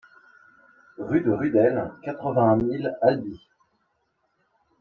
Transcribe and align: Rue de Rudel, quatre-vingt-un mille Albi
Rue 0.97 1.21
de 1.21 1.29
Rudel, 1.29 1.91
quatre-vingt-un 2.01 2.55
mille 2.55 2.97
Albi 3.03 3.39